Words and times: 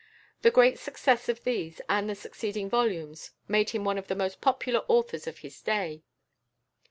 The 0.41 0.49
great 0.49 0.79
success 0.79 1.29
of 1.29 1.43
these 1.43 1.79
and 1.87 2.09
the 2.09 2.15
succeeding 2.15 2.67
volumes 2.71 3.33
made 3.47 3.69
him 3.69 3.83
one 3.83 3.99
of 3.99 4.07
the 4.07 4.15
most 4.15 4.41
popular 4.41 4.83
authors 4.87 5.27
of 5.27 5.37
his 5.45 5.61
day. 5.61 6.01